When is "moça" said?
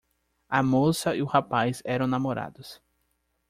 0.63-1.15